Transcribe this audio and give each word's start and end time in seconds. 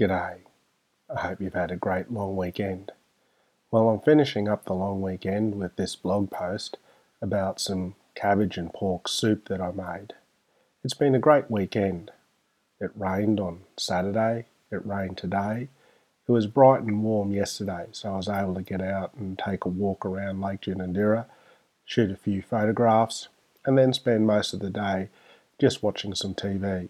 G'day. 0.00 0.38
I 1.14 1.20
hope 1.20 1.42
you've 1.42 1.52
had 1.52 1.70
a 1.70 1.76
great 1.76 2.10
long 2.10 2.34
weekend. 2.34 2.90
Well, 3.70 3.90
I'm 3.90 4.00
finishing 4.00 4.48
up 4.48 4.64
the 4.64 4.72
long 4.72 5.02
weekend 5.02 5.56
with 5.56 5.76
this 5.76 5.94
blog 5.94 6.30
post 6.30 6.78
about 7.20 7.60
some 7.60 7.96
cabbage 8.14 8.56
and 8.56 8.72
pork 8.72 9.08
soup 9.08 9.48
that 9.48 9.60
I 9.60 9.72
made. 9.72 10.14
It's 10.82 10.94
been 10.94 11.14
a 11.14 11.18
great 11.18 11.50
weekend. 11.50 12.12
It 12.80 12.92
rained 12.94 13.40
on 13.40 13.64
Saturday, 13.76 14.46
it 14.70 14.86
rained 14.86 15.18
today. 15.18 15.68
It 16.26 16.32
was 16.32 16.46
bright 16.46 16.80
and 16.80 17.04
warm 17.04 17.32
yesterday, 17.32 17.88
so 17.92 18.14
I 18.14 18.16
was 18.16 18.28
able 18.30 18.54
to 18.54 18.62
get 18.62 18.80
out 18.80 19.12
and 19.18 19.38
take 19.38 19.66
a 19.66 19.68
walk 19.68 20.06
around 20.06 20.40
Lake 20.40 20.62
Ginninderra, 20.62 21.26
shoot 21.84 22.10
a 22.10 22.16
few 22.16 22.40
photographs, 22.40 23.28
and 23.66 23.76
then 23.76 23.92
spend 23.92 24.26
most 24.26 24.54
of 24.54 24.60
the 24.60 24.70
day 24.70 25.10
just 25.60 25.82
watching 25.82 26.14
some 26.14 26.34
TV. 26.34 26.88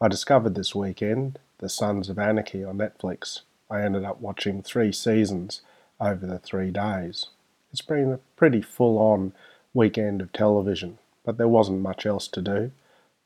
I 0.00 0.08
discovered 0.08 0.56
this 0.56 0.74
weekend 0.74 1.38
The 1.60 1.68
Sons 1.68 2.08
of 2.08 2.18
Anarchy 2.18 2.64
on 2.64 2.78
Netflix. 2.78 3.40
I 3.70 3.82
ended 3.82 4.02
up 4.02 4.18
watching 4.18 4.62
three 4.62 4.92
seasons 4.92 5.60
over 6.00 6.24
the 6.24 6.38
three 6.38 6.70
days. 6.70 7.26
It's 7.70 7.82
been 7.82 8.12
a 8.12 8.20
pretty 8.34 8.62
full 8.62 8.96
on 8.96 9.34
weekend 9.74 10.22
of 10.22 10.32
television, 10.32 10.96
but 11.22 11.36
there 11.36 11.48
wasn't 11.48 11.82
much 11.82 12.06
else 12.06 12.28
to 12.28 12.40
do. 12.40 12.72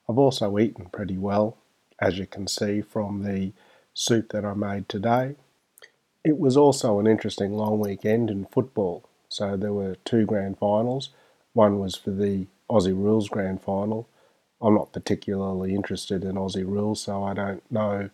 I've 0.09 0.19
also 0.19 0.59
eaten 0.59 0.87
pretty 0.87 1.17
well, 1.17 1.57
as 2.01 2.19
you 2.19 2.27
can 2.27 2.49
see 2.49 2.81
from 2.83 3.23
the 3.23 3.53
soup 3.95 4.31
that 4.31 4.45
I 4.45 4.55
made 4.55 4.89
today. 4.89 5.37
It 6.25 6.37
was 6.37 6.57
also 6.57 6.99
an 6.99 7.07
interesting 7.07 7.53
long 7.53 7.79
weekend 7.79 8.31
in 8.31 8.47
football. 8.47 9.09
So 9.29 9.57
there 9.57 9.73
were 9.73 9.95
two 10.05 10.27
grand 10.27 10.59
finals. 10.59 11.11
One 11.53 11.79
was 11.79 11.95
for 11.95 12.11
the 12.11 12.49
Aussie 12.69 12.97
Rules 12.97 13.29
Grand 13.29 13.63
Final, 13.63 14.09
I'm 14.65 14.75
not 14.75 14.93
particularly 14.93 15.75
interested 15.75 16.25
in 16.25 16.37
Aussie 16.37 16.67
rules, 16.67 17.03
so 17.03 17.23
I 17.23 17.35
don't 17.35 17.71
know 17.71 18.09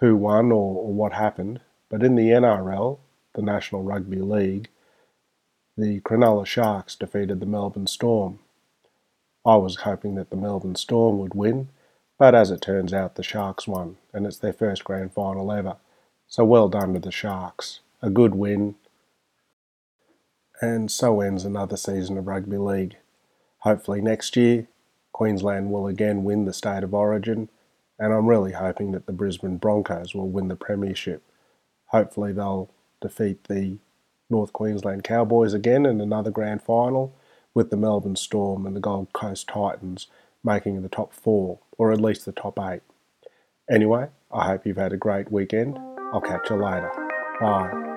who 0.00 0.14
won 0.14 0.52
or, 0.52 0.76
or 0.76 0.92
what 0.92 1.14
happened. 1.14 1.60
But 1.88 2.02
in 2.02 2.14
the 2.14 2.28
NRL, 2.28 2.98
the 3.34 3.40
National 3.40 3.82
Rugby 3.82 4.18
League, 4.18 4.68
the 5.78 6.00
Cronulla 6.00 6.44
Sharks 6.44 6.94
defeated 6.94 7.40
the 7.40 7.46
Melbourne 7.46 7.86
Storm. 7.86 8.38
I 9.46 9.56
was 9.56 9.76
hoping 9.76 10.14
that 10.16 10.28
the 10.28 10.36
Melbourne 10.36 10.76
Storm 10.76 11.18
would 11.20 11.34
win, 11.34 11.70
but 12.18 12.34
as 12.34 12.50
it 12.50 12.60
turns 12.60 12.92
out, 12.92 13.14
the 13.14 13.22
Sharks 13.22 13.66
won, 13.66 13.96
and 14.12 14.26
it's 14.26 14.38
their 14.38 14.52
first 14.52 14.84
grand 14.84 15.14
final 15.14 15.50
ever. 15.50 15.76
So 16.28 16.44
well 16.44 16.68
done 16.68 16.92
to 16.92 17.00
the 17.00 17.10
Sharks. 17.10 17.80
A 18.02 18.10
good 18.10 18.34
win. 18.34 18.74
And 20.60 20.90
so 20.90 21.22
ends 21.22 21.44
another 21.44 21.78
season 21.78 22.18
of 22.18 22.26
rugby 22.26 22.58
league. 22.58 22.96
Hopefully 23.60 24.02
next 24.02 24.36
year 24.36 24.68
Queensland 25.14 25.70
will 25.70 25.86
again 25.86 26.24
win 26.24 26.44
the 26.44 26.52
State 26.52 26.82
of 26.82 26.92
Origin, 26.92 27.48
and 28.00 28.12
I'm 28.12 28.26
really 28.26 28.52
hoping 28.52 28.90
that 28.92 29.06
the 29.06 29.12
Brisbane 29.12 29.58
Broncos 29.58 30.12
will 30.12 30.28
win 30.28 30.48
the 30.48 30.56
Premiership. 30.56 31.22
Hopefully, 31.86 32.32
they'll 32.32 32.68
defeat 33.00 33.44
the 33.44 33.78
North 34.28 34.52
Queensland 34.52 35.04
Cowboys 35.04 35.54
again 35.54 35.86
in 35.86 36.00
another 36.00 36.32
grand 36.32 36.62
final, 36.62 37.14
with 37.54 37.70
the 37.70 37.76
Melbourne 37.76 38.16
Storm 38.16 38.66
and 38.66 38.74
the 38.74 38.80
Gold 38.80 39.12
Coast 39.12 39.46
Titans 39.46 40.08
making 40.42 40.82
the 40.82 40.88
top 40.88 41.14
four, 41.14 41.60
or 41.78 41.92
at 41.92 42.00
least 42.00 42.24
the 42.24 42.32
top 42.32 42.58
eight. 42.58 42.82
Anyway, 43.70 44.08
I 44.32 44.46
hope 44.48 44.66
you've 44.66 44.76
had 44.76 44.92
a 44.92 44.96
great 44.96 45.30
weekend. 45.30 45.78
I'll 46.12 46.20
catch 46.20 46.50
you 46.50 46.56
later. 46.56 46.90
Bye. 47.40 47.93